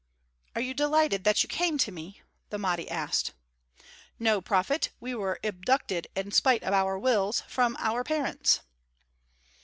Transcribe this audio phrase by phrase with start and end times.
[0.55, 3.33] "Are you delighted that you came to me?" the Mahdi asked.
[4.17, 4.89] "No, prophet.
[4.99, 8.61] We were abducted in spite of our wills from our parents."